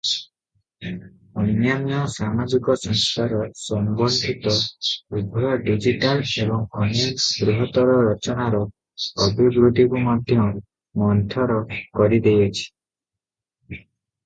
[1.41, 4.53] ଅନ୍ୟାନ୍ୟ ସାମାଜିକ ସଂସ୍କାର ସମ୍ବନ୍ଧିତ
[5.19, 8.61] ଉଭୟ ଡିଜିଟାଲ ଏବଂ ଅନ୍ୟାନ୍ୟ ବୃହତ୍ତର ରଚନାର
[9.27, 10.39] ଅଭିବୃଦ୍ଧିକୁ ମଧ୍ୟ
[11.03, 11.59] ମନ୍ଥର
[12.01, 12.65] କରିଦେଇଛି।